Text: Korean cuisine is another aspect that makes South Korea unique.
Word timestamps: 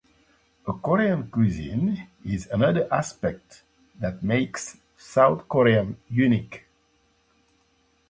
Korean 0.81 1.29
cuisine 1.29 2.07
is 2.25 2.47
another 2.47 2.91
aspect 2.91 3.61
that 3.99 4.23
makes 4.23 4.77
South 4.97 5.47
Korea 5.47 5.93
unique. 6.09 6.65